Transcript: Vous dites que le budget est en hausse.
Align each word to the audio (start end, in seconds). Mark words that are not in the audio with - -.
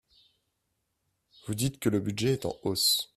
Vous 1.45 1.53
dites 1.53 1.77
que 1.79 1.89
le 1.89 1.99
budget 1.99 2.33
est 2.33 2.45
en 2.47 2.55
hausse. 2.63 3.07